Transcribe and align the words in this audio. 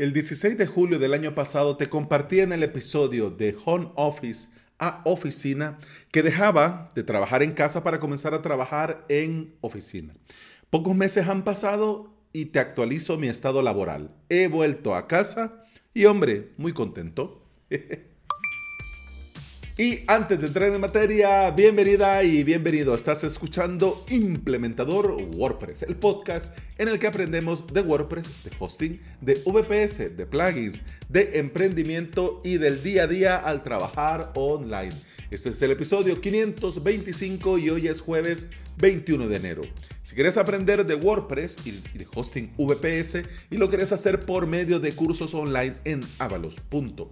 El 0.00 0.14
16 0.14 0.56
de 0.56 0.66
julio 0.66 0.98
del 0.98 1.12
año 1.12 1.34
pasado 1.34 1.76
te 1.76 1.90
compartí 1.90 2.40
en 2.40 2.52
el 2.52 2.62
episodio 2.62 3.28
de 3.28 3.54
Home 3.66 3.90
Office 3.96 4.48
a 4.78 5.02
Oficina 5.04 5.76
que 6.10 6.22
dejaba 6.22 6.88
de 6.94 7.02
trabajar 7.02 7.42
en 7.42 7.52
casa 7.52 7.84
para 7.84 8.00
comenzar 8.00 8.32
a 8.32 8.40
trabajar 8.40 9.04
en 9.10 9.52
oficina. 9.60 10.14
Pocos 10.70 10.96
meses 10.96 11.28
han 11.28 11.44
pasado 11.44 12.14
y 12.32 12.46
te 12.46 12.60
actualizo 12.60 13.18
mi 13.18 13.28
estado 13.28 13.60
laboral. 13.60 14.10
He 14.30 14.48
vuelto 14.48 14.94
a 14.94 15.06
casa 15.06 15.64
y 15.92 16.06
hombre, 16.06 16.52
muy 16.56 16.72
contento. 16.72 17.44
Y 19.80 20.04
antes 20.08 20.38
de 20.38 20.48
entrar 20.48 20.70
en 20.70 20.78
materia, 20.78 21.50
bienvenida 21.52 22.22
y 22.22 22.44
bienvenido. 22.44 22.94
Estás 22.94 23.24
escuchando 23.24 24.04
Implementador 24.10 25.16
WordPress, 25.34 25.84
el 25.84 25.96
podcast 25.96 26.54
en 26.76 26.88
el 26.88 26.98
que 26.98 27.06
aprendemos 27.06 27.66
de 27.66 27.80
WordPress, 27.80 28.44
de 28.44 28.50
hosting, 28.58 29.00
de 29.22 29.36
VPS, 29.36 30.18
de 30.18 30.26
plugins, 30.26 30.82
de 31.08 31.38
emprendimiento 31.38 32.42
y 32.44 32.58
del 32.58 32.82
día 32.82 33.04
a 33.04 33.06
día 33.06 33.36
al 33.38 33.62
trabajar 33.62 34.32
online. 34.34 34.92
Este 35.30 35.48
es 35.48 35.62
el 35.62 35.70
episodio 35.70 36.20
525 36.20 37.56
y 37.56 37.70
hoy 37.70 37.88
es 37.88 38.02
jueves 38.02 38.48
21 38.76 39.28
de 39.28 39.36
enero. 39.36 39.62
Si 40.10 40.16
quieres 40.16 40.36
aprender 40.38 40.84
de 40.84 40.96
WordPress 40.96 41.58
y 41.64 41.70
de 41.70 42.04
hosting 42.12 42.52
VPS 42.58 43.22
y 43.48 43.56
lo 43.58 43.68
quieres 43.68 43.92
hacer 43.92 44.18
por 44.18 44.48
medio 44.48 44.80
de 44.80 44.92
cursos 44.92 45.34
online 45.34 45.74
en 45.84 46.00
avalos.sv, 46.18 47.06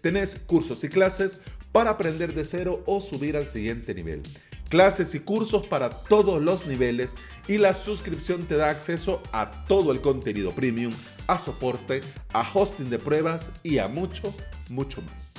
tenés 0.00 0.36
cursos 0.46 0.84
y 0.84 0.88
clases 0.88 1.38
para 1.72 1.90
aprender 1.90 2.34
de 2.34 2.44
cero 2.44 2.84
o 2.86 3.00
subir 3.00 3.36
al 3.36 3.48
siguiente 3.48 3.96
nivel. 3.96 4.22
Clases 4.68 5.12
y 5.16 5.18
cursos 5.18 5.66
para 5.66 5.90
todos 5.90 6.40
los 6.40 6.68
niveles 6.68 7.16
y 7.48 7.58
la 7.58 7.74
suscripción 7.74 8.46
te 8.46 8.56
da 8.56 8.70
acceso 8.70 9.20
a 9.32 9.50
todo 9.66 9.90
el 9.90 10.00
contenido 10.00 10.52
premium, 10.52 10.92
a 11.26 11.36
soporte, 11.36 12.00
a 12.32 12.48
hosting 12.48 12.90
de 12.90 13.00
pruebas 13.00 13.50
y 13.64 13.78
a 13.78 13.88
mucho, 13.88 14.32
mucho 14.68 15.02
más. 15.02 15.34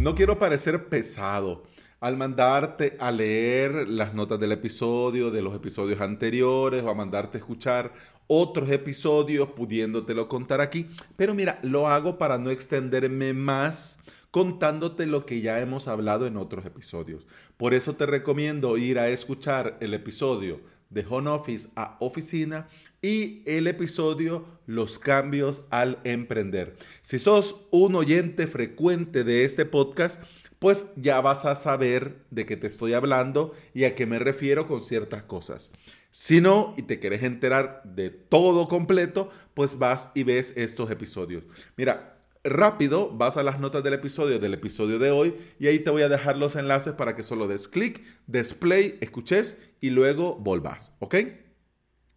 No 0.00 0.14
quiero 0.14 0.38
parecer 0.38 0.88
pesado 0.88 1.62
al 2.00 2.16
mandarte 2.16 2.96
a 3.00 3.12
leer 3.12 3.86
las 3.86 4.14
notas 4.14 4.40
del 4.40 4.52
episodio, 4.52 5.30
de 5.30 5.42
los 5.42 5.54
episodios 5.54 6.00
anteriores, 6.00 6.82
o 6.82 6.88
a 6.88 6.94
mandarte 6.94 7.36
a 7.36 7.40
escuchar 7.40 7.92
otros 8.26 8.70
episodios, 8.70 9.50
pudiéndotelo 9.50 10.26
contar 10.26 10.62
aquí. 10.62 10.88
Pero 11.16 11.34
mira, 11.34 11.58
lo 11.62 11.86
hago 11.86 12.16
para 12.16 12.38
no 12.38 12.48
extenderme 12.48 13.34
más 13.34 13.98
contándote 14.30 15.04
lo 15.04 15.26
que 15.26 15.42
ya 15.42 15.60
hemos 15.60 15.86
hablado 15.86 16.26
en 16.26 16.38
otros 16.38 16.64
episodios. 16.64 17.26
Por 17.58 17.74
eso 17.74 17.92
te 17.92 18.06
recomiendo 18.06 18.78
ir 18.78 18.98
a 18.98 19.10
escuchar 19.10 19.76
el 19.80 19.92
episodio 19.92 20.62
de 20.90 21.06
Home 21.08 21.30
Office 21.30 21.68
a 21.76 21.96
Oficina 22.00 22.68
y 23.00 23.42
el 23.46 23.66
episodio 23.66 24.44
Los 24.66 24.98
cambios 24.98 25.62
al 25.70 25.98
emprender. 26.04 26.76
Si 27.02 27.18
sos 27.18 27.62
un 27.70 27.94
oyente 27.94 28.46
frecuente 28.46 29.24
de 29.24 29.44
este 29.44 29.64
podcast, 29.64 30.22
pues 30.58 30.86
ya 30.96 31.20
vas 31.22 31.46
a 31.46 31.56
saber 31.56 32.18
de 32.30 32.44
qué 32.44 32.56
te 32.56 32.66
estoy 32.66 32.92
hablando 32.92 33.54
y 33.72 33.84
a 33.84 33.94
qué 33.94 34.04
me 34.04 34.18
refiero 34.18 34.68
con 34.68 34.84
ciertas 34.84 35.22
cosas. 35.22 35.72
Si 36.10 36.40
no, 36.40 36.74
y 36.76 36.82
te 36.82 37.00
querés 37.00 37.22
enterar 37.22 37.82
de 37.84 38.10
todo 38.10 38.68
completo, 38.68 39.30
pues 39.54 39.78
vas 39.78 40.10
y 40.14 40.24
ves 40.24 40.52
estos 40.56 40.90
episodios. 40.90 41.44
Mira, 41.76 42.19
rápido 42.42 43.10
vas 43.10 43.36
a 43.36 43.42
las 43.42 43.60
notas 43.60 43.82
del 43.82 43.94
episodio 43.94 44.38
del 44.38 44.54
episodio 44.54 44.98
de 44.98 45.10
hoy 45.10 45.34
y 45.58 45.66
ahí 45.66 45.78
te 45.80 45.90
voy 45.90 46.02
a 46.02 46.08
dejar 46.08 46.38
los 46.38 46.56
enlaces 46.56 46.94
para 46.94 47.14
que 47.14 47.22
solo 47.22 47.48
des 47.48 47.68
clic, 47.68 48.02
des 48.26 48.54
play, 48.54 48.98
escuches 49.00 49.58
y 49.80 49.90
luego 49.90 50.36
volvás, 50.36 50.94
¿ok? 51.00 51.16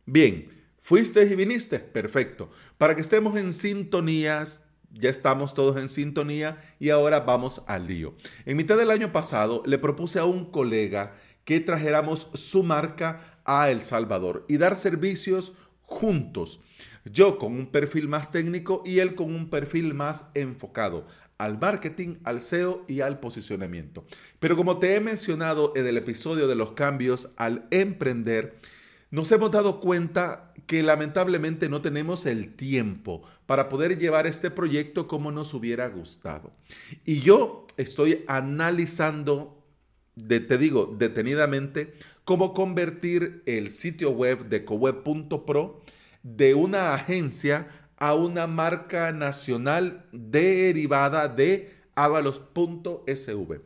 Bien, 0.06 0.50
fuiste 0.82 1.24
y 1.24 1.36
viniste, 1.36 1.80
perfecto. 1.80 2.50
Para 2.78 2.96
que 2.96 3.02
estemos 3.02 3.38
en 3.38 3.54
sintonías, 3.54 4.66
ya 4.92 5.10
estamos 5.10 5.54
todos 5.54 5.78
en 5.78 5.90
sintonía 5.90 6.58
y 6.80 6.90
ahora 6.90 7.22
vamos 7.22 7.64
al 7.68 7.88
lío. 7.88 8.16
En 8.46 8.58
mitad 8.58 8.78
del 8.78 8.92
año 8.92 9.12
pasado 9.12 9.64
le 9.66 9.78
propuse 9.78 10.20
a 10.20 10.26
un 10.26 10.52
colega 10.52 11.16
que 11.46 11.60
trajéramos 11.60 12.30
su 12.34 12.64
marca 12.64 13.40
a 13.44 13.70
El 13.70 13.82
Salvador 13.82 14.46
y 14.48 14.58
dar 14.58 14.76
servicios 14.78 15.54
juntos. 15.82 16.62
Yo 17.06 17.38
con 17.38 17.54
un 17.54 17.68
perfil 17.68 18.08
más 18.08 18.32
técnico 18.32 18.82
y 18.86 19.00
él 19.00 19.16
con 19.16 19.34
un 19.34 19.50
perfil 19.50 19.94
más 19.94 20.30
enfocado 20.34 21.06
al 21.38 21.60
marketing, 21.60 22.16
al 22.24 22.42
SEO 22.42 22.86
y 22.88 23.02
al 23.02 23.20
posicionamiento. 23.20 24.06
Pero 24.40 24.56
como 24.56 24.80
te 24.80 24.96
he 24.96 25.00
mencionado 25.00 25.74
en 25.76 25.88
el 25.88 25.98
episodio 25.98 26.48
de 26.48 26.56
los 26.56 26.72
cambios 26.72 27.30
al 27.36 27.68
emprender, 27.72 28.60
nos 29.12 29.32
hemos 29.32 29.52
dado 29.52 29.80
cuenta 29.80 30.54
que 30.66 30.82
lamentablemente 30.82 31.70
no 31.70 31.82
tenemos 31.82 32.26
el 32.26 32.56
tiempo 32.56 33.24
para 33.46 33.70
poder 33.70 34.00
llevar 34.00 34.26
este 34.26 34.50
proyecto 34.50 35.08
como 35.08 35.32
nos 35.32 35.54
hubiera 35.54 35.88
gustado. 35.90 36.52
Y 37.04 37.20
yo 37.20 37.68
estoy 37.78 38.24
analizando, 38.28 39.62
te 40.28 40.58
digo, 40.58 40.96
detenidamente, 40.98 41.94
cómo 42.24 42.54
convertir 42.54 43.44
el 43.46 43.70
sitio 43.70 44.12
web 44.12 44.48
de 44.48 44.64
coweb.pro 44.64 45.82
de 46.24 46.56
una 46.56 46.94
agencia 46.94 47.68
a 47.98 48.16
una 48.16 48.48
marca 48.48 49.12
nacional 49.12 50.06
derivada 50.12 51.28
de 51.28 51.74
avalos.sv. 51.96 53.62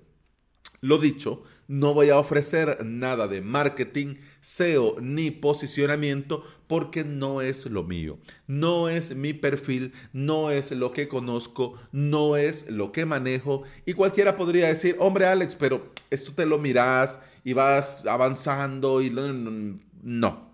Lo 0.82 1.00
dicho, 1.00 1.44
no 1.68 1.96
voy 1.96 2.12
a 2.12 2.20
ofrecer 2.20 2.86
nada 2.86 3.28
de 3.28 3.42
marketing, 3.42 4.18
SEO 4.42 4.98
ni 5.02 5.32
posicionamiento 5.32 6.44
porque 6.68 7.04
no 7.04 7.42
es 7.42 7.66
lo 7.66 7.84
mío. 7.84 8.20
No 8.46 8.88
es 8.88 9.16
mi 9.16 9.34
perfil, 9.34 9.94
no 10.14 10.52
es 10.52 10.72
lo 10.72 10.92
que 10.92 11.08
conozco, 11.08 11.74
no 11.92 12.38
es 12.38 12.70
lo 12.70 12.92
que 12.92 13.06
manejo. 13.06 13.64
Y 13.88 13.94
cualquiera 13.94 14.36
podría 14.36 14.68
decir, 14.68 14.96
hombre 15.00 15.26
Alex, 15.26 15.56
pero 15.56 15.92
esto 16.12 16.32
te 16.34 16.46
lo 16.46 16.60
miras 16.60 17.22
y 17.44 17.54
vas 17.54 18.06
avanzando 18.06 19.02
y 19.02 19.10
no. 19.10 20.47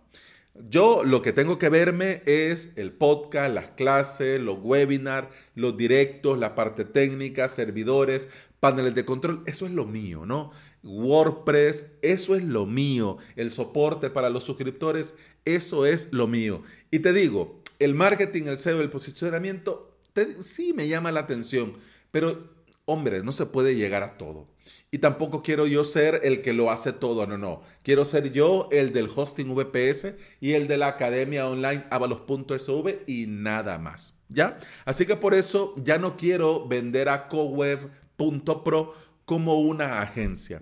Yo 0.56 1.04
lo 1.04 1.24
que 1.24 1.34
tengo 1.34 1.58
que 1.58 1.70
verme 1.70 2.22
es 2.28 2.74
el 2.76 2.92
podcast, 2.92 3.54
las 3.54 3.72
clases, 3.72 4.40
los 4.40 4.60
webinars, 4.62 5.30
los 5.56 5.76
directos, 5.78 6.38
la 6.38 6.54
parte 6.54 6.86
técnica, 6.86 7.48
servidores, 7.48 8.30
paneles 8.60 8.94
de 8.94 9.04
control. 9.04 9.42
Eso 9.48 9.66
es 9.66 9.72
lo 9.72 9.86
mío, 9.86 10.28
¿no? 10.28 10.52
WordPress, 10.84 11.94
eso 12.04 12.36
es 12.36 12.44
lo 12.44 12.68
mío. 12.68 13.18
El 13.36 13.50
soporte 13.50 14.12
para 14.12 14.30
los 14.30 14.44
suscriptores, 14.44 15.16
eso 15.44 15.88
es 15.88 16.14
lo 16.14 16.28
mío. 16.28 16.62
Y 16.92 17.00
te 17.00 17.14
digo, 17.14 17.64
el 17.80 17.96
marketing, 17.96 18.44
el 18.44 18.60
SEO, 18.60 18.82
el 18.82 18.92
posicionamiento, 18.92 19.98
sí 20.40 20.74
me 20.74 20.88
llama 20.88 21.12
la 21.12 21.22
atención, 21.22 21.74
pero 22.12 22.54
hombre, 22.86 23.24
no 23.24 23.32
se 23.32 23.46
puede 23.46 23.76
llegar 23.76 24.04
a 24.04 24.18
todo. 24.18 24.48
Y 24.92 25.00
tampoco 25.00 25.42
quiero 25.42 25.66
yo 25.66 25.84
ser 25.84 26.22
el 26.24 26.42
que 26.42 26.54
lo 26.54 26.70
hace 26.70 26.94
todo, 26.94 27.26
no, 27.26 27.38
no. 27.38 27.64
Quiero 27.82 28.06
ser 28.06 28.32
yo 28.32 28.70
el 28.72 28.94
del 28.94 29.10
hosting 29.14 29.56
VPS 29.56 30.14
y 30.40 30.54
el 30.54 30.68
de 30.68 30.78
la 30.78 30.88
academia 30.88 31.48
online 31.48 31.86
avalos.sv 31.90 33.04
y 33.08 33.26
nada 33.28 33.80
más. 33.80 34.20
¿Ya? 34.30 34.60
Así 34.86 35.06
que 35.06 35.16
por 35.16 35.34
eso 35.34 35.74
ya 35.78 35.98
no 35.98 36.16
quiero 36.16 36.68
vender 36.68 37.10
a 37.10 37.28
coweb.pro 37.28 38.94
como 39.26 39.60
una 39.60 40.02
agencia. 40.02 40.62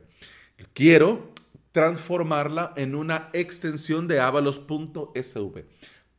Quiero 0.73 1.33
transformarla 1.71 2.73
en 2.77 2.95
una 2.95 3.29
extensión 3.33 4.07
de 4.07 4.19
avalos.sv. 4.19 5.65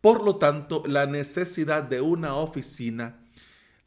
Por 0.00 0.22
lo 0.22 0.36
tanto, 0.36 0.82
la 0.86 1.06
necesidad 1.06 1.82
de 1.82 2.00
una 2.00 2.34
oficina 2.34 3.21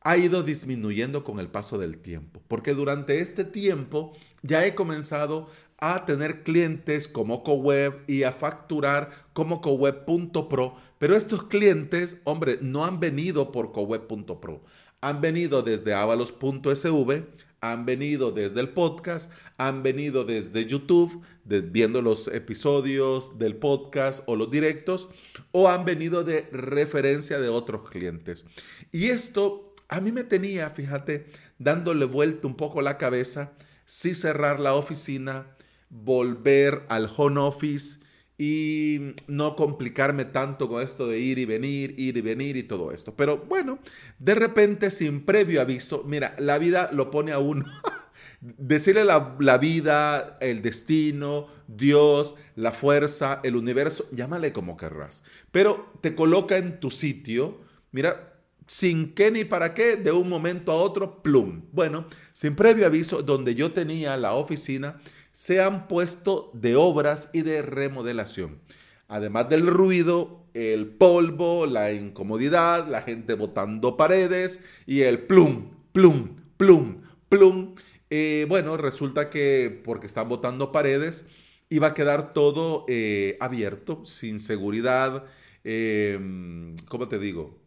ha 0.06 0.18
ido 0.18 0.44
disminuyendo 0.44 1.24
con 1.24 1.40
el 1.40 1.48
paso 1.48 1.80
del 1.80 1.98
tiempo, 1.98 2.40
porque 2.48 2.76
durante 2.76 3.22
este 3.22 3.44
tiempo 3.44 4.14
ya 4.44 4.64
he 4.64 4.76
comenzado 4.76 5.50
a 5.80 6.06
tener 6.06 6.44
clientes 6.44 7.08
como 7.08 7.42
CoWeb 7.44 8.04
y 8.06 8.22
a 8.22 8.32
facturar 8.32 9.10
como 9.34 9.62
CoWeb.pro, 9.62 10.76
pero 11.00 11.16
estos 11.16 11.46
clientes, 11.46 12.22
hombre, 12.24 12.60
no 12.62 12.86
han 12.86 13.00
venido 13.00 13.52
por 13.52 13.72
CoWeb.pro, 13.72 14.62
han 15.02 15.22
venido 15.22 15.64
desde 15.64 15.96
avalos.sv, 15.96 17.24
han 17.62 17.86
venido 17.88 18.32
desde 18.32 18.60
el 18.60 18.70
podcast, 18.70 19.32
han 19.58 19.82
venido 19.82 20.24
desde 20.24 20.68
YouTube, 20.68 21.24
viendo 21.46 22.04
los 22.04 22.28
episodios 22.28 23.40
del 23.40 23.56
podcast 23.56 24.22
o 24.28 24.36
los 24.36 24.52
directos, 24.52 25.10
o 25.52 25.68
han 25.68 25.84
venido 25.84 26.24
de 26.24 26.48
referencia 26.52 27.40
de 27.40 27.50
otros 27.50 27.90
clientes. 27.90 28.46
Y 28.92 29.08
esto 29.08 29.65
a 29.88 30.02
mí 30.02 30.12
me 30.12 30.24
tenía, 30.24 30.70
fíjate, 30.70 31.28
dándole 31.60 32.06
vuelta 32.06 32.48
un 32.48 32.56
poco 32.56 32.82
la 32.82 32.98
cabeza, 32.98 33.54
si 33.86 34.16
cerrar 34.16 34.60
la 34.60 34.74
oficina, 34.74 35.56
volver 35.90 36.86
al 36.90 37.10
home 37.16 37.40
office 37.40 38.00
y 38.38 39.14
no 39.28 39.56
complicarme 39.56 40.26
tanto 40.26 40.68
con 40.68 40.82
esto 40.82 41.08
de 41.08 41.20
ir 41.20 41.40
y 41.40 41.46
venir, 41.46 41.96
ir 41.98 42.18
y 42.18 42.22
venir 42.22 42.58
y 42.58 42.64
todo 42.64 42.92
esto. 42.92 43.16
Pero 43.16 43.38
bueno, 43.38 43.80
de 44.20 44.36
repente, 44.36 44.92
sin 44.92 45.24
previo 45.24 45.62
aviso, 45.62 46.04
mira, 46.06 46.36
la 46.40 46.58
vida 46.58 46.90
lo 46.92 47.12
pone 47.12 47.32
a 47.32 47.40
uno. 47.40 47.66
Decirle 48.42 49.06
la, 49.06 49.36
la 49.40 49.58
vida, 49.58 50.38
el 50.42 50.62
destino, 50.62 51.48
Dios, 51.68 52.36
la 52.56 52.74
fuerza, 52.74 53.40
el 53.44 53.56
universo, 53.56 54.06
llámale 54.12 54.52
como 54.52 54.76
querrás. 54.76 55.24
Pero 55.52 55.94
te 56.02 56.14
coloca 56.14 56.58
en 56.58 56.80
tu 56.80 56.92
sitio, 56.92 57.62
mira, 57.92 58.35
sin 58.66 59.14
qué 59.14 59.32
ni 59.32 59.44
para 59.44 59.74
qué, 59.74 59.96
de 59.96 60.12
un 60.12 60.30
momento 60.30 60.72
a 60.72 60.76
otro, 60.76 61.22
plum. 61.22 61.64
Bueno, 61.72 62.08
sin 62.34 62.56
previo 62.56 62.86
aviso, 62.86 63.22
donde 63.22 63.56
yo 63.56 63.72
tenía 63.72 64.18
la 64.18 64.34
oficina, 64.34 65.02
se 65.32 65.62
han 65.62 65.88
puesto 65.88 66.52
de 66.54 66.76
obras 66.76 67.30
y 67.34 67.42
de 67.42 67.62
remodelación. 67.62 68.60
Además 69.08 69.50
del 69.50 69.68
ruido, 69.68 70.46
el 70.54 70.88
polvo, 70.88 71.66
la 71.66 71.92
incomodidad, 71.92 72.88
la 72.88 73.02
gente 73.02 73.34
botando 73.36 73.98
paredes 73.98 74.62
y 74.88 75.02
el 75.02 75.20
plum, 75.20 75.72
plum, 75.92 76.38
plum, 76.58 77.02
plum. 77.30 77.76
Eh, 78.10 78.46
bueno, 78.48 78.78
resulta 78.78 79.30
que 79.30 79.82
porque 79.84 80.08
están 80.08 80.30
botando 80.30 80.72
paredes, 80.72 81.26
iba 81.70 81.88
a 81.88 81.94
quedar 81.94 82.34
todo 82.34 82.86
eh, 82.88 83.38
abierto, 83.42 84.06
sin 84.06 84.40
seguridad, 84.40 85.26
eh, 85.64 86.74
¿cómo 86.88 87.08
te 87.10 87.20
digo? 87.20 87.65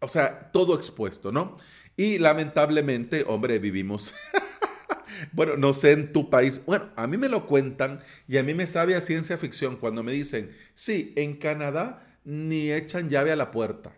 O 0.00 0.08
sea, 0.08 0.50
todo 0.52 0.74
expuesto, 0.74 1.32
¿no? 1.32 1.56
Y 1.96 2.18
lamentablemente, 2.18 3.24
hombre, 3.26 3.58
vivimos... 3.58 4.12
bueno, 5.32 5.56
no 5.56 5.72
sé 5.72 5.92
en 5.92 6.12
tu 6.12 6.30
país. 6.30 6.60
Bueno, 6.66 6.90
a 6.96 7.06
mí 7.06 7.16
me 7.16 7.28
lo 7.28 7.46
cuentan 7.46 8.00
y 8.26 8.38
a 8.38 8.42
mí 8.42 8.54
me 8.54 8.66
sabe 8.66 8.94
a 8.94 9.00
ciencia 9.00 9.36
ficción 9.38 9.76
cuando 9.76 10.02
me 10.02 10.12
dicen, 10.12 10.56
sí, 10.74 11.12
en 11.16 11.36
Canadá 11.36 12.06
ni 12.24 12.72
echan 12.72 13.08
llave 13.08 13.32
a 13.32 13.36
la 13.36 13.50
puerta. 13.50 13.94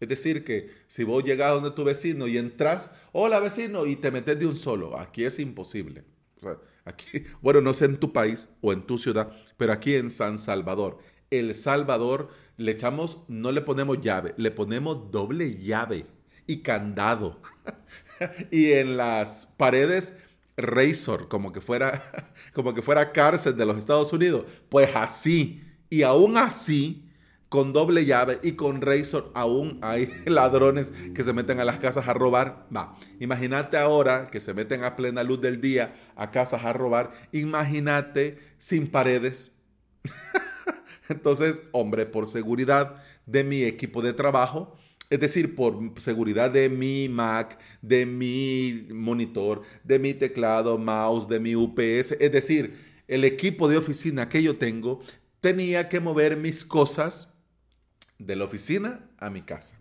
Es 0.00 0.08
decir, 0.08 0.44
que 0.44 0.70
si 0.86 1.04
vos 1.04 1.24
llegas 1.24 1.52
donde 1.52 1.70
tu 1.70 1.84
vecino 1.84 2.26
y 2.26 2.36
entras, 2.36 2.90
hola 3.12 3.40
vecino, 3.40 3.86
y 3.86 3.96
te 3.96 4.10
metes 4.10 4.38
de 4.38 4.46
un 4.46 4.54
solo, 4.54 4.98
aquí 4.98 5.24
es 5.24 5.38
imposible. 5.38 6.04
aquí, 6.84 7.24
bueno, 7.40 7.60
no 7.60 7.72
sé 7.72 7.86
en 7.86 7.98
tu 7.98 8.12
país 8.12 8.48
o 8.60 8.72
en 8.72 8.82
tu 8.82 8.98
ciudad, 8.98 9.32
pero 9.56 9.72
aquí 9.72 9.94
en 9.94 10.10
San 10.10 10.38
Salvador, 10.38 10.98
El 11.30 11.54
Salvador, 11.54 12.28
le 12.56 12.72
echamos, 12.72 13.18
no 13.28 13.52
le 13.52 13.60
ponemos 13.60 14.00
llave, 14.00 14.34
le 14.36 14.50
ponemos 14.50 15.10
doble 15.10 15.56
llave 15.56 16.06
y 16.46 16.58
candado. 16.58 17.40
y 18.50 18.72
en 18.72 18.96
las 18.96 19.46
paredes, 19.56 20.16
razor, 20.56 21.28
como 21.28 21.52
que 21.52 21.60
fuera, 21.60 22.02
como 22.52 22.74
que 22.74 22.82
fuera 22.82 23.12
cárcel 23.12 23.56
de 23.56 23.66
los 23.66 23.78
Estados 23.78 24.12
Unidos. 24.12 24.44
Pues 24.68 24.90
así, 24.94 25.62
y 25.90 26.02
aún 26.02 26.36
así, 26.36 27.04
con 27.54 27.72
doble 27.72 28.04
llave 28.04 28.40
y 28.42 28.52
con 28.52 28.80
razor 28.80 29.30
aún 29.32 29.78
hay 29.80 30.10
ladrones 30.26 30.92
que 31.14 31.22
se 31.22 31.32
meten 31.32 31.60
a 31.60 31.64
las 31.64 31.78
casas 31.78 32.08
a 32.08 32.12
robar. 32.12 32.66
Va, 32.74 32.98
imagínate 33.20 33.76
ahora 33.76 34.26
que 34.26 34.40
se 34.40 34.54
meten 34.54 34.82
a 34.82 34.96
plena 34.96 35.22
luz 35.22 35.40
del 35.40 35.60
día 35.60 35.94
a 36.16 36.30
casas 36.30 36.64
a 36.64 36.72
robar. 36.72 37.12
Imagínate 37.30 38.40
sin 38.58 38.90
paredes. 38.90 39.52
Entonces, 41.08 41.62
hombre, 41.72 42.06
por 42.06 42.28
seguridad 42.28 43.02
de 43.26 43.44
mi 43.44 43.62
equipo 43.62 44.02
de 44.02 44.12
trabajo, 44.12 44.76
es 45.10 45.20
decir, 45.20 45.54
por 45.54 45.78
seguridad 45.98 46.50
de 46.50 46.68
mi 46.68 47.08
Mac, 47.08 47.58
de 47.82 48.06
mi 48.06 48.86
monitor, 48.90 49.62
de 49.84 49.98
mi 49.98 50.14
teclado, 50.14 50.78
mouse, 50.78 51.28
de 51.28 51.40
mi 51.40 51.54
UPS, 51.54 52.12
es 52.18 52.32
decir, 52.32 52.78
el 53.06 53.24
equipo 53.24 53.68
de 53.68 53.76
oficina 53.76 54.28
que 54.28 54.42
yo 54.42 54.56
tengo, 54.56 55.02
tenía 55.40 55.88
que 55.88 56.00
mover 56.00 56.38
mis 56.38 56.64
cosas 56.64 57.34
de 58.18 58.34
la 58.36 58.44
oficina 58.44 59.10
a 59.18 59.28
mi 59.28 59.42
casa. 59.42 59.78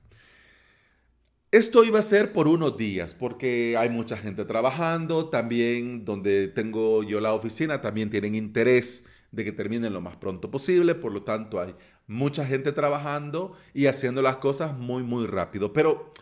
Esto 1.51 1.83
iba 1.83 1.99
a 1.99 2.03
ser 2.03 2.33
por 2.33 2.47
unos 2.47 2.77
días, 2.77 3.13
porque 3.13 3.77
hay 3.77 3.89
mucha 3.89 4.17
gente 4.17 4.43
trabajando, 4.43 5.29
también 5.29 6.03
donde 6.03 6.47
tengo 6.47 7.03
yo 7.03 7.21
la 7.21 7.33
oficina, 7.33 7.79
también 7.79 8.09
tienen 8.09 8.35
interés 8.35 9.05
de 9.33 9.44
que 9.44 9.51
terminen 9.51 9.91
lo 9.91 10.00
más 10.00 10.15
pronto 10.15 10.50
posible, 10.50 10.95
por 10.95 11.12
lo 11.12 11.24
tanto 11.24 11.59
hay 11.59 11.75
mucha 12.07 12.45
gente 12.45 12.71
trabajando 12.71 13.57
y 13.74 13.88
haciendo 13.88 14.21
las 14.21 14.38
cosas 14.38 14.77
muy, 14.77 15.03
muy 15.03 15.27
rápido. 15.27 15.74
Pero 15.74 16.13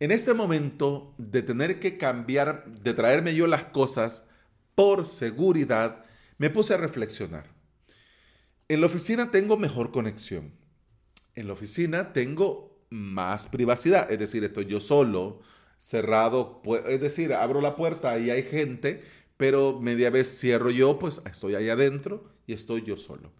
en 0.00 0.10
este 0.10 0.32
momento 0.32 1.14
de 1.18 1.42
tener 1.42 1.78
que 1.78 1.98
cambiar, 1.98 2.64
de 2.66 2.94
traerme 2.94 3.34
yo 3.34 3.46
las 3.46 3.66
cosas 3.66 4.26
por 4.74 5.04
seguridad, 5.04 6.06
me 6.38 6.48
puse 6.48 6.72
a 6.72 6.78
reflexionar. 6.78 7.52
En 8.68 8.80
la 8.80 8.86
oficina 8.86 9.30
tengo 9.30 9.58
mejor 9.58 9.90
conexión 9.90 10.62
en 11.34 11.46
la 11.46 11.52
oficina 11.52 12.12
tengo 12.12 12.84
más 12.90 13.46
privacidad, 13.46 14.10
es 14.10 14.18
decir, 14.18 14.44
estoy 14.44 14.66
yo 14.66 14.80
solo, 14.80 15.40
cerrado, 15.78 16.62
es 16.88 17.00
decir, 17.00 17.32
abro 17.32 17.60
la 17.60 17.74
puerta 17.74 18.18
y 18.18 18.30
hay 18.30 18.42
gente, 18.42 19.02
pero 19.42 19.80
media 19.80 20.08
vez 20.08 20.38
cierro 20.38 20.70
yo, 20.70 21.00
pues 21.00 21.20
estoy 21.28 21.56
ahí 21.56 21.68
adentro 21.68 22.30
y 22.46 22.52
estoy 22.52 22.84
yo 22.84 22.96
solo. 22.96 23.32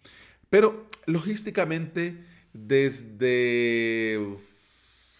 Pero 0.50 0.88
logísticamente, 1.06 2.26
desde 2.52 4.18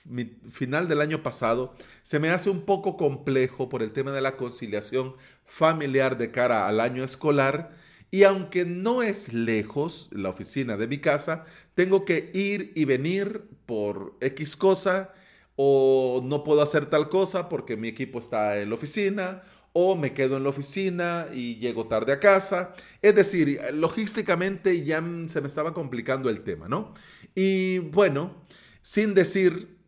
mi 0.07 0.25
final 0.51 0.89
del 0.89 1.01
año 1.01 1.23
pasado, 1.23 1.77
se 2.03 2.19
me 2.19 2.31
hace 2.31 2.51
un 2.51 2.63
poco 2.63 2.97
complejo 2.97 3.69
por 3.69 3.81
el 3.81 3.93
tema 3.93 4.11
de 4.11 4.23
la 4.23 4.37
conciliación 4.37 5.15
familiar 5.47 6.19
de 6.19 6.33
cara 6.33 6.67
al 6.67 6.81
año 6.81 7.05
escolar 7.05 7.71
y 8.11 8.25
aunque 8.25 8.65
no 8.65 9.05
es 9.05 9.33
lejos 9.33 10.09
la 10.11 10.31
oficina 10.31 10.77
de 10.77 10.89
mi 10.89 10.99
casa, 10.99 11.45
tengo 11.77 12.05
que 12.05 12.33
ir 12.35 12.73
y 12.75 12.87
venir 12.87 13.45
por 13.67 14.17
X 14.21 14.57
cosa 14.57 15.15
o 15.55 16.23
no 16.25 16.43
puedo 16.43 16.61
hacer 16.61 16.87
tal 16.87 17.09
cosa 17.09 17.49
porque 17.49 17.77
mi 17.77 17.87
equipo 17.87 18.19
está 18.19 18.59
en 18.59 18.71
la 18.71 18.75
oficina 18.75 19.45
o 19.73 19.97
me 19.97 20.13
quedo 20.13 20.37
en 20.37 20.45
la 20.45 20.51
oficina 20.51 21.29
y 21.33 21.57
llego 21.57 21.87
tarde 21.87 22.13
a 22.13 22.21
casa. 22.21 22.75
Es 23.01 23.15
decir, 23.15 23.61
logísticamente 23.73 24.85
ya 24.85 25.03
se 25.27 25.41
me 25.41 25.49
estaba 25.49 25.75
complicando 25.75 26.29
el 26.29 26.43
tema, 26.43 26.69
¿no? 26.69 26.95
Y 27.35 27.79
bueno, 27.79 28.45
sin 28.83 29.15
decir 29.15 29.79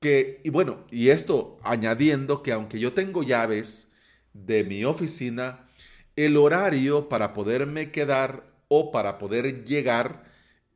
que, 0.00 0.40
y 0.44 0.50
bueno, 0.50 0.86
y 0.90 1.08
esto 1.08 1.58
añadiendo 1.62 2.42
que 2.42 2.52
aunque 2.52 2.78
yo 2.78 2.92
tengo 2.92 3.22
llaves 3.22 3.88
de 4.32 4.64
mi 4.64 4.84
oficina, 4.84 5.68
el 6.16 6.36
horario 6.36 7.08
para 7.08 7.32
poderme 7.32 7.90
quedar 7.90 8.44
o 8.68 8.90
para 8.90 9.18
poder 9.18 9.64
llegar 9.64 10.24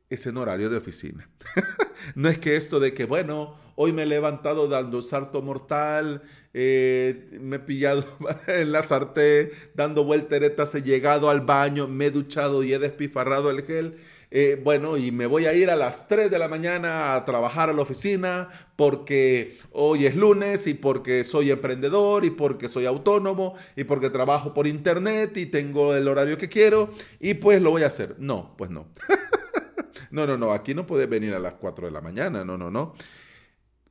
es 0.09 0.25
en 0.27 0.37
horario 0.37 0.69
de 0.69 0.77
oficina. 0.77 1.29
no 2.15 2.29
es 2.29 2.37
que 2.39 2.55
esto 2.55 2.79
de 2.79 2.93
que, 2.93 3.05
bueno, 3.05 3.57
hoy 3.75 3.93
me 3.93 4.03
he 4.03 4.05
levantado 4.05 4.67
dando 4.67 5.01
salto 5.01 5.41
mortal, 5.41 6.21
eh, 6.53 7.29
me 7.39 7.57
he 7.57 7.59
pillado 7.59 8.05
en 8.47 8.71
la 8.71 8.83
sartén, 8.83 9.49
dando 9.73 10.03
vuelteretas, 10.03 10.75
he 10.75 10.81
llegado 10.81 11.29
al 11.29 11.41
baño, 11.41 11.87
me 11.87 12.07
he 12.07 12.11
duchado 12.11 12.63
y 12.63 12.73
he 12.73 12.79
despifarrado 12.79 13.49
el 13.49 13.63
gel. 13.63 13.97
Eh, 14.35 14.59
bueno, 14.63 14.97
y 14.97 15.11
me 15.11 15.27
voy 15.27 15.45
a 15.45 15.53
ir 15.53 15.69
a 15.69 15.75
las 15.75 16.07
3 16.07 16.31
de 16.31 16.39
la 16.39 16.47
mañana 16.47 17.13
a 17.13 17.23
trabajar 17.23 17.69
a 17.69 17.73
la 17.73 17.83
oficina 17.83 18.49
porque 18.75 19.59
hoy 19.71 20.07
es 20.07 20.15
lunes 20.15 20.65
y 20.65 20.73
porque 20.73 21.23
soy 21.23 21.51
emprendedor 21.51 22.25
y 22.25 22.31
porque 22.31 22.67
soy 22.67 22.87
autónomo 22.87 23.53
y 23.75 23.83
porque 23.83 24.09
trabajo 24.09 24.51
por 24.55 24.65
internet 24.65 25.37
y 25.37 25.45
tengo 25.45 25.93
el 25.93 26.07
horario 26.07 26.39
que 26.39 26.49
quiero 26.49 26.89
y 27.19 27.35
pues 27.35 27.61
lo 27.61 27.69
voy 27.69 27.83
a 27.83 27.87
hacer. 27.87 28.15
No, 28.17 28.55
pues 28.57 28.71
no. 28.71 28.87
no, 30.09 30.25
no, 30.25 30.35
no, 30.35 30.51
aquí 30.51 30.73
no 30.73 30.87
puedes 30.87 31.07
venir 31.07 31.35
a 31.35 31.39
las 31.39 31.53
4 31.53 31.85
de 31.85 31.91
la 31.91 32.01
mañana, 32.01 32.43
no, 32.43 32.57
no, 32.57 32.71
no. 32.71 32.95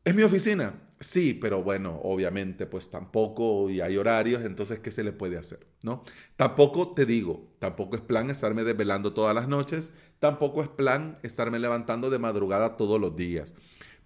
¿Es 0.04 0.14
mi 0.16 0.22
oficina? 0.24 0.74
Sí, 0.98 1.32
pero 1.34 1.62
bueno, 1.62 2.00
obviamente 2.02 2.66
pues 2.66 2.90
tampoco 2.90 3.70
y 3.70 3.80
hay 3.80 3.96
horarios, 3.96 4.44
entonces 4.44 4.80
¿qué 4.80 4.90
se 4.90 5.04
le 5.04 5.12
puede 5.12 5.38
hacer? 5.38 5.66
¿No? 5.82 6.02
Tampoco 6.36 6.92
te 6.92 7.06
digo, 7.06 7.48
tampoco 7.60 7.96
es 7.96 8.02
plan 8.02 8.28
estarme 8.30 8.64
desvelando 8.64 9.12
todas 9.12 9.34
las 9.34 9.46
noches, 9.46 9.92
tampoco 10.18 10.62
es 10.62 10.68
plan 10.68 11.18
estarme 11.22 11.60
levantando 11.60 12.10
de 12.10 12.18
madrugada 12.18 12.76
todos 12.76 13.00
los 13.00 13.14
días. 13.16 13.54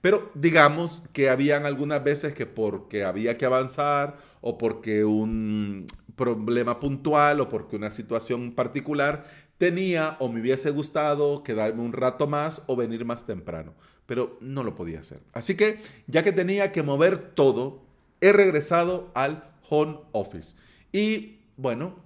Pero 0.02 0.30
digamos 0.34 1.02
que 1.12 1.30
habían 1.30 1.64
algunas 1.66 2.04
veces 2.04 2.34
que 2.34 2.46
porque 2.46 3.04
había 3.04 3.38
que 3.38 3.46
avanzar 3.46 4.16
o 4.42 4.58
porque 4.58 5.04
un 5.04 5.86
problema 6.14 6.78
puntual 6.80 7.40
o 7.40 7.48
porque 7.48 7.76
una 7.76 7.90
situación 7.90 8.54
particular 8.54 9.26
tenía 9.58 10.16
o 10.20 10.28
me 10.28 10.40
hubiese 10.40 10.70
gustado 10.70 11.42
quedarme 11.42 11.82
un 11.82 11.92
rato 11.92 12.26
más 12.26 12.62
o 12.66 12.76
venir 12.76 13.04
más 13.04 13.26
temprano 13.26 13.74
pero 14.06 14.38
no 14.40 14.62
lo 14.62 14.74
podía 14.74 15.00
hacer. 15.00 15.20
Así 15.32 15.56
que, 15.56 15.80
ya 16.06 16.22
que 16.22 16.32
tenía 16.32 16.72
que 16.72 16.82
mover 16.82 17.34
todo, 17.34 17.84
he 18.20 18.32
regresado 18.32 19.10
al 19.14 19.52
home 19.68 19.98
office. 20.12 20.56
Y 20.92 21.40
bueno, 21.56 21.96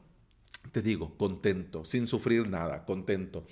te 0.73 0.83
digo, 0.83 1.17
contento, 1.17 1.85
sin 1.85 2.07
sufrir 2.07 2.49
nada, 2.49 2.85
contento. 2.85 3.45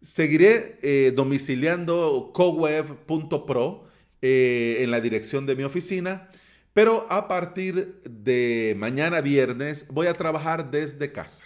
Seguiré 0.00 0.78
eh, 0.82 1.12
domiciliando 1.14 2.30
coweb.pro 2.32 3.84
eh, 4.22 4.76
en 4.80 4.90
la 4.90 5.00
dirección 5.00 5.46
de 5.46 5.56
mi 5.56 5.64
oficina, 5.64 6.30
pero 6.72 7.06
a 7.10 7.26
partir 7.26 8.02
de 8.04 8.74
mañana 8.78 9.20
viernes 9.20 9.86
voy 9.88 10.06
a 10.06 10.14
trabajar 10.14 10.70
desde 10.70 11.10
casa. 11.10 11.44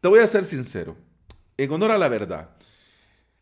Te 0.00 0.08
voy 0.08 0.20
a 0.20 0.26
ser 0.26 0.44
sincero, 0.44 0.96
en 1.62 1.72
honor 1.72 1.90
a 1.90 1.98
la 1.98 2.08
verdad, 2.08 2.50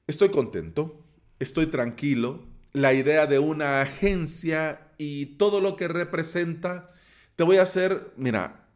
estoy 0.06 0.30
contento 0.30 1.04
estoy 1.38 1.66
tranquilo. 1.66 2.44
La 2.72 2.92
idea 2.94 3.26
de 3.26 3.38
una 3.38 3.80
agencia 3.80 4.80
y 4.98 5.26
todo 5.36 5.60
lo 5.60 5.76
que 5.76 5.88
representa, 5.88 6.92
te 7.36 7.44
voy 7.44 7.56
a 7.56 7.62
hacer, 7.62 8.12
mira, 8.16 8.66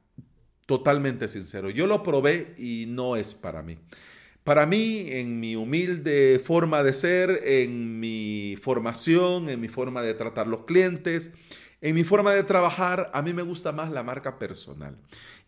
totalmente 0.66 1.28
sincero. 1.28 1.70
Yo 1.70 1.87
lo 1.87 2.02
probé 2.02 2.54
y 2.58 2.87
no 2.88 3.16
es 3.16 3.34
para 3.34 3.62
mí. 3.62 3.78
Para 4.44 4.66
mí, 4.66 5.06
en 5.08 5.38
mi 5.38 5.54
humilde 5.54 6.40
forma 6.44 6.82
de 6.82 6.92
ser, 6.92 7.42
en 7.44 8.00
mi 8.00 8.56
formación, 8.61 9.49
en 9.49 9.61
mi 9.61 9.68
forma 9.68 10.02
de 10.02 10.14
tratar 10.14 10.49
los 10.49 10.64
clientes, 10.64 11.30
en 11.82 11.96
mi 11.96 12.04
forma 12.04 12.32
de 12.32 12.44
trabajar, 12.44 13.10
a 13.12 13.22
mí 13.22 13.32
me 13.32 13.42
gusta 13.42 13.72
más 13.72 13.90
la 13.90 14.04
marca 14.04 14.38
personal 14.38 14.96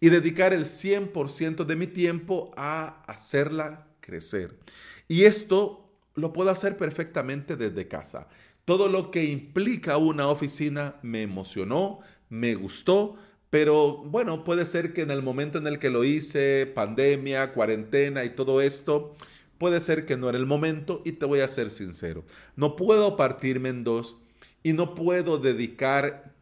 y 0.01 0.09
dedicar 0.11 0.53
el 0.53 0.65
100% 0.65 1.65
de 1.65 1.77
mi 1.77 1.87
tiempo 1.87 2.53
a 2.57 3.03
hacerla 3.07 3.87
crecer. 4.01 4.59
Y 5.07 5.25
esto 5.25 5.89
lo 6.17 6.33
puedo 6.33 6.51
hacer 6.51 6.77
perfectamente 6.77 7.57
desde 7.57 7.87
casa. 7.87 8.29
Todo 8.65 8.89
lo 8.89 9.13
que 9.13 9.25
implica 9.25 9.97
una 9.97 10.27
oficina 10.27 10.97
me 11.03 11.23
emocionó, 11.23 12.01
me 12.29 12.57
gustó, 12.57 13.17
pero 13.51 13.99
bueno, 13.99 14.43
puede 14.43 14.65
ser 14.65 14.93
que 14.93 15.03
en 15.03 15.13
el 15.13 15.23
momento 15.23 15.59
en 15.59 15.69
el 15.69 15.79
que 15.79 15.91
lo 15.91 16.03
hice, 16.03 16.67
pandemia, 16.67 17.53
cuarentena 17.53 18.25
y 18.25 18.31
todo 18.31 18.61
esto, 18.61 19.15
puede 19.59 19.79
ser 19.79 20.05
que 20.05 20.17
no 20.17 20.29
era 20.29 20.39
el 20.39 20.47
momento 20.47 21.01
y 21.05 21.13
te 21.13 21.27
voy 21.27 21.41
a 21.41 21.49
ser 21.49 21.71
sincero. 21.71 22.25
No 22.57 22.75
puedo 22.75 23.17
partirme 23.17 23.69
en 23.69 23.85
dos 23.85 24.17
y 24.65 24.73
no 24.73 24.97
puedo 24.97 25.39
dedicar 25.39 26.35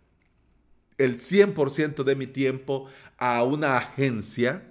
el 0.96 1.18
100% 1.18 2.04
de 2.04 2.16
mi 2.16 2.26
tiempo 2.26 2.86
a 3.18 3.42
una 3.42 3.76
agencia 3.76 4.62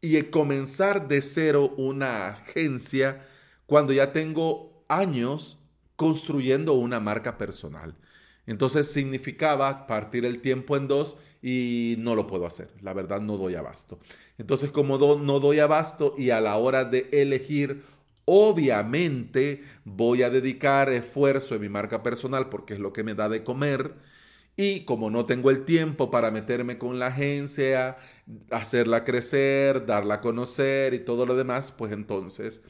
y 0.00 0.20
comenzar 0.24 1.08
de 1.08 1.22
cero 1.22 1.72
una 1.78 2.28
agencia 2.28 3.26
cuando 3.64 3.94
ya 3.94 4.12
tengo 4.12 4.84
años 4.88 5.58
construyendo 5.96 6.74
una 6.74 7.00
marca 7.00 7.38
personal. 7.38 7.94
Entonces 8.46 8.90
significaba 8.90 9.86
partir 9.86 10.24
el 10.24 10.40
tiempo 10.40 10.76
en 10.76 10.88
dos 10.88 11.16
y 11.40 11.94
no 11.98 12.16
lo 12.16 12.26
puedo 12.26 12.44
hacer. 12.44 12.68
La 12.82 12.92
verdad 12.92 13.20
no 13.20 13.36
doy 13.36 13.54
abasto. 13.54 14.00
Entonces 14.36 14.70
como 14.72 14.98
no 14.98 15.40
doy 15.40 15.60
abasto 15.60 16.14
y 16.18 16.30
a 16.30 16.40
la 16.40 16.56
hora 16.56 16.84
de 16.84 17.08
elegir, 17.12 17.84
obviamente 18.24 19.62
voy 19.84 20.22
a 20.22 20.30
dedicar 20.30 20.90
esfuerzo 20.92 21.54
en 21.54 21.62
mi 21.62 21.68
marca 21.68 22.02
personal 22.02 22.48
porque 22.48 22.74
es 22.74 22.80
lo 22.80 22.92
que 22.92 23.04
me 23.04 23.14
da 23.14 23.28
de 23.28 23.44
comer. 23.44 23.94
Y 24.56 24.84
como 24.84 25.10
no 25.10 25.26
tengo 25.26 25.50
el 25.50 25.64
tiempo 25.64 26.10
para 26.10 26.30
meterme 26.30 26.78
con 26.78 26.98
la 26.98 27.08
agencia, 27.08 27.96
hacerla 28.50 29.04
crecer, 29.04 29.86
darla 29.86 30.16
a 30.16 30.20
conocer 30.20 30.94
y 30.94 31.00
todo 31.00 31.26
lo 31.26 31.34
demás, 31.34 31.72
pues 31.72 31.92
entonces, 31.92 32.62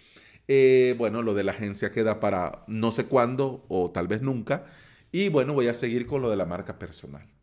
eh, 0.48 0.94
bueno, 0.98 1.22
lo 1.22 1.34
de 1.34 1.44
la 1.44 1.52
agencia 1.52 1.92
queda 1.92 2.20
para 2.20 2.64
no 2.68 2.90
sé 2.90 3.04
cuándo 3.06 3.66
o 3.68 3.90
tal 3.90 4.08
vez 4.08 4.22
nunca. 4.22 4.66
Y 5.12 5.28
bueno, 5.28 5.52
voy 5.54 5.68
a 5.68 5.74
seguir 5.74 6.06
con 6.06 6.22
lo 6.22 6.30
de 6.30 6.36
la 6.36 6.46
marca 6.46 6.78
personal 6.78 7.34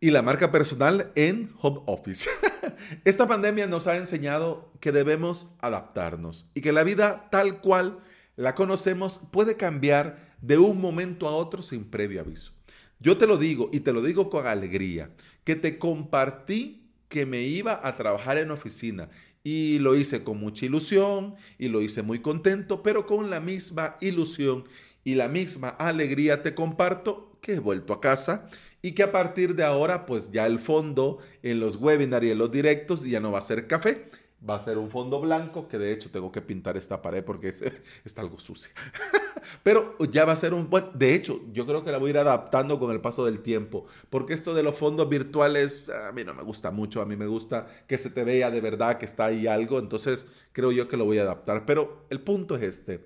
y 0.00 0.10
la 0.10 0.22
marca 0.22 0.50
personal 0.50 1.12
en 1.14 1.52
home 1.60 1.82
office. 1.86 2.28
Esta 3.04 3.26
pandemia 3.26 3.66
nos 3.66 3.86
ha 3.86 3.96
enseñado 3.96 4.72
que 4.80 4.92
debemos 4.92 5.48
adaptarnos 5.60 6.46
y 6.54 6.60
que 6.60 6.72
la 6.72 6.84
vida 6.84 7.28
tal 7.30 7.60
cual 7.60 7.98
la 8.36 8.54
conocemos 8.54 9.20
puede 9.30 9.56
cambiar 9.56 10.34
de 10.40 10.58
un 10.58 10.80
momento 10.80 11.28
a 11.28 11.32
otro 11.32 11.62
sin 11.62 11.84
previo 11.84 12.20
aviso. 12.20 12.52
Yo 12.98 13.16
te 13.18 13.26
lo 13.26 13.36
digo 13.36 13.70
y 13.72 13.80
te 13.80 13.92
lo 13.92 14.02
digo 14.02 14.30
con 14.30 14.46
alegría, 14.46 15.10
que 15.44 15.56
te 15.56 15.78
compartí 15.78 16.90
que 17.08 17.26
me 17.26 17.42
iba 17.42 17.80
a 17.82 17.96
trabajar 17.96 18.38
en 18.38 18.50
oficina 18.50 19.08
y 19.42 19.78
lo 19.78 19.96
hice 19.96 20.22
con 20.22 20.38
mucha 20.38 20.66
ilusión 20.66 21.34
y 21.58 21.68
lo 21.68 21.82
hice 21.82 22.02
muy 22.02 22.20
contento, 22.20 22.82
pero 22.82 23.06
con 23.06 23.30
la 23.30 23.40
misma 23.40 23.96
ilusión 24.00 24.64
y 25.02 25.14
la 25.14 25.28
misma 25.28 25.70
alegría 25.70 26.42
te 26.42 26.54
comparto 26.54 27.38
que 27.40 27.54
he 27.54 27.58
vuelto 27.58 27.94
a 27.94 28.00
casa 28.00 28.48
y 28.82 28.92
que 28.92 29.02
a 29.02 29.12
partir 29.12 29.54
de 29.54 29.64
ahora 29.64 30.06
pues 30.06 30.30
ya 30.30 30.46
el 30.46 30.58
fondo 30.58 31.18
en 31.42 31.60
los 31.60 31.76
webinars 31.76 32.26
y 32.26 32.30
en 32.30 32.38
los 32.38 32.50
directos 32.50 33.04
ya 33.04 33.20
no 33.20 33.32
va 33.32 33.38
a 33.38 33.42
ser 33.42 33.66
café, 33.66 34.06
va 34.48 34.54
a 34.54 34.60
ser 34.60 34.78
un 34.78 34.90
fondo 34.90 35.20
blanco 35.20 35.68
que 35.68 35.78
de 35.78 35.92
hecho 35.92 36.10
tengo 36.10 36.32
que 36.32 36.40
pintar 36.40 36.76
esta 36.76 37.02
pared 37.02 37.24
porque 37.24 37.52
está 38.04 38.22
algo 38.22 38.38
sucia. 38.38 38.72
Pero 39.62 39.96
ya 40.10 40.24
va 40.24 40.32
a 40.32 40.36
ser 40.36 40.54
un 40.54 40.70
bueno, 40.70 40.90
de 40.94 41.14
hecho 41.14 41.40
yo 41.52 41.66
creo 41.66 41.84
que 41.84 41.92
la 41.92 41.98
voy 41.98 42.08
a 42.08 42.10
ir 42.10 42.18
adaptando 42.18 42.78
con 42.78 42.90
el 42.90 43.00
paso 43.00 43.24
del 43.24 43.40
tiempo, 43.40 43.86
porque 44.08 44.34
esto 44.34 44.54
de 44.54 44.62
los 44.62 44.76
fondos 44.76 45.08
virtuales 45.08 45.88
a 45.88 46.12
mí 46.12 46.24
no 46.24 46.34
me 46.34 46.42
gusta 46.42 46.70
mucho, 46.70 47.02
a 47.02 47.06
mí 47.06 47.16
me 47.16 47.26
gusta 47.26 47.66
que 47.86 47.98
se 47.98 48.10
te 48.10 48.24
vea 48.24 48.50
de 48.50 48.60
verdad 48.60 48.98
que 48.98 49.06
está 49.06 49.26
ahí 49.26 49.46
algo, 49.46 49.78
entonces 49.78 50.26
creo 50.52 50.72
yo 50.72 50.88
que 50.88 50.96
lo 50.96 51.04
voy 51.04 51.18
a 51.18 51.22
adaptar. 51.22 51.66
Pero 51.66 52.06
el 52.10 52.20
punto 52.20 52.56
es 52.56 52.62
este, 52.62 53.04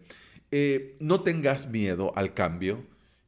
eh, 0.50 0.96
no 1.00 1.22
tengas 1.22 1.70
miedo 1.70 2.12
al 2.16 2.34
cambio 2.34 2.84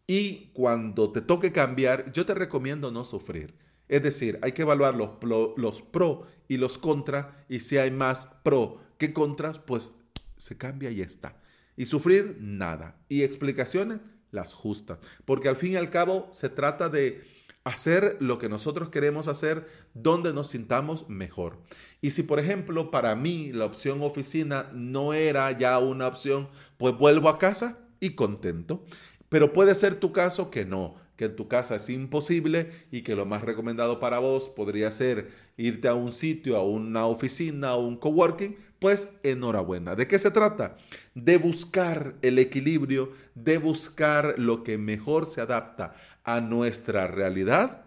y 0.07 0.51
cuando 0.53 1.11
te 1.11 1.21
toque 1.21 1.53
cambiar, 1.53 2.13
yo 2.13 2.25
te 2.27 2.35
recomiendo 2.35 2.91
no 2.91 3.05
sufrir. 3.05 3.55
Es 3.89 4.03
decir, 4.03 4.39
hay 4.43 4.53
que 4.53 4.63
evaluar 4.63 4.95
los, 4.95 5.11
los 5.57 5.83
pro 5.83 6.27
y 6.49 6.57
los 6.57 6.79
contra. 6.79 7.45
Y 7.49 7.61
si 7.61 7.79
hay 7.79 7.91
más 7.91 8.27
pro 8.43 8.81
que 8.99 9.13
contras, 9.13 9.59
pues 9.59 9.97
se 10.37 10.57
cambia 10.57 10.91
y 10.91 11.01
está. 11.01 11.41
Y 11.77 11.87
sufrir, 11.87 12.39
nada. 12.41 12.97
Y 13.09 13.23
explicaciones, 13.23 14.01
las 14.31 14.53
justas. 14.53 14.99
Porque 15.25 15.49
al 15.49 15.57
fin 15.57 15.73
y 15.73 15.77
al 15.77 15.91
cabo 15.91 16.29
se 16.33 16.49
trata 16.49 16.89
de 16.89 17.23
hacer 17.65 18.17
lo 18.21 18.39
que 18.39 18.49
nosotros 18.49 18.91
queremos 18.91 19.27
hacer 19.27 19.67
donde 19.93 20.33
nos 20.33 20.49
sintamos 20.49 21.09
mejor. 21.09 21.59
Y 22.01 22.11
si, 22.11 22.23
por 22.23 22.39
ejemplo, 22.39 22.93
para 22.93 23.17
mí 23.17 23.51
la 23.53 23.65
opción 23.65 24.03
oficina 24.03 24.71
no 24.73 25.13
era 25.13 25.51
ya 25.51 25.79
una 25.81 26.07
opción, 26.07 26.49
pues 26.77 26.97
vuelvo 26.97 27.29
a 27.29 27.39
casa 27.39 27.81
y 27.99 28.11
contento. 28.11 28.85
Pero 29.29 29.53
puede 29.53 29.75
ser 29.75 29.97
tu 29.97 30.13
caso 30.13 30.51
que 30.51 30.65
no, 30.65 30.95
que 31.17 31.27
en 31.27 31.37
tu 31.37 31.49
casa 31.49 31.77
es 31.77 31.89
imposible 31.89 32.71
y 32.91 33.03
que 33.03 33.17
lo 33.17 33.27
más 33.27 33.43
recomendado 33.43 33.99
para 33.99 34.19
vos 34.19 34.49
podría 34.49 34.91
ser 34.91 35.31
irte 35.57 35.89
a 35.89 35.95
un 35.95 36.13
sitio, 36.13 36.57
a 36.57 36.65
una 36.65 37.07
oficina, 37.07 37.71
a 37.71 37.77
un 37.77 37.97
coworking, 37.97 38.57
pues 38.79 39.15
enhorabuena. 39.23 39.95
¿De 39.95 40.07
qué 40.07 40.19
se 40.19 40.31
trata? 40.31 40.77
De 41.15 41.39
buscar 41.39 42.17
el 42.23 42.39
equilibrio, 42.39 43.13
de 43.35 43.59
buscar 43.59 44.35
lo 44.37 44.63
que 44.63 44.79
mejor 44.79 45.27
se 45.27 45.41
adapta 45.41 45.95
a 46.25 46.41
nuestra 46.41 47.07
realidad 47.07 47.85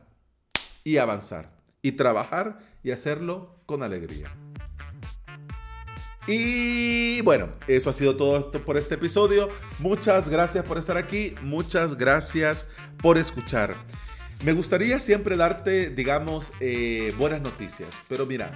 y 0.83 0.97
avanzar 0.97 1.51
y 1.81 1.93
trabajar 1.93 2.59
y 2.83 2.91
hacerlo 2.91 3.55
con 3.65 3.83
alegría. 3.83 4.33
Y 6.31 7.21
bueno, 7.21 7.49
eso 7.67 7.89
ha 7.89 7.93
sido 7.93 8.15
todo 8.15 8.51
por 8.51 8.77
este 8.77 8.93
episodio. 8.93 9.49
Muchas 9.79 10.29
gracias 10.29 10.63
por 10.63 10.77
estar 10.77 10.95
aquí. 10.95 11.33
Muchas 11.41 11.97
gracias 11.97 12.67
por 13.01 13.17
escuchar. 13.17 13.75
Me 14.43 14.53
gustaría 14.53 14.99
siempre 14.99 15.35
darte, 15.37 15.89
digamos, 15.89 16.51
eh, 16.59 17.15
buenas 17.17 17.41
noticias. 17.41 17.89
Pero 18.07 18.27
mira, 18.27 18.51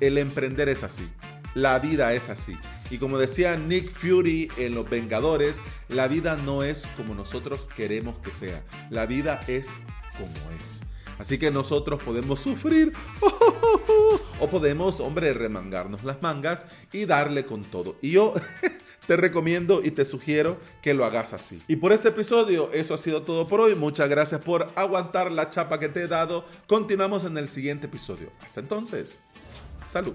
el 0.00 0.18
emprender 0.18 0.68
es 0.68 0.82
así. 0.82 1.10
La 1.54 1.78
vida 1.78 2.12
es 2.12 2.28
así. 2.28 2.58
Y 2.90 2.98
como 2.98 3.16
decía 3.16 3.56
Nick 3.56 3.90
Fury 3.90 4.50
en 4.58 4.74
Los 4.74 4.90
Vengadores, 4.90 5.62
la 5.88 6.08
vida 6.08 6.36
no 6.36 6.62
es 6.62 6.86
como 6.94 7.14
nosotros 7.14 7.66
queremos 7.74 8.18
que 8.18 8.32
sea. 8.32 8.62
La 8.90 9.06
vida 9.06 9.40
es 9.48 9.70
como 10.18 10.60
es. 10.60 10.82
Así 11.24 11.38
que 11.38 11.50
nosotros 11.50 12.02
podemos 12.02 12.38
sufrir 12.38 12.92
o 14.40 14.46
podemos, 14.46 15.00
hombre, 15.00 15.32
remangarnos 15.32 16.04
las 16.04 16.20
mangas 16.20 16.66
y 16.92 17.06
darle 17.06 17.46
con 17.46 17.64
todo. 17.64 17.96
Y 18.02 18.10
yo 18.10 18.34
te 19.06 19.16
recomiendo 19.16 19.80
y 19.82 19.90
te 19.90 20.04
sugiero 20.04 20.58
que 20.82 20.92
lo 20.92 21.02
hagas 21.06 21.32
así. 21.32 21.62
Y 21.66 21.76
por 21.76 21.92
este 21.92 22.10
episodio, 22.10 22.70
eso 22.74 22.92
ha 22.92 22.98
sido 22.98 23.22
todo 23.22 23.48
por 23.48 23.62
hoy. 23.62 23.74
Muchas 23.74 24.10
gracias 24.10 24.42
por 24.42 24.70
aguantar 24.76 25.32
la 25.32 25.48
chapa 25.48 25.80
que 25.80 25.88
te 25.88 26.02
he 26.02 26.08
dado. 26.08 26.44
Continuamos 26.66 27.24
en 27.24 27.38
el 27.38 27.48
siguiente 27.48 27.86
episodio. 27.86 28.30
Hasta 28.44 28.60
entonces, 28.60 29.22
salud. 29.86 30.12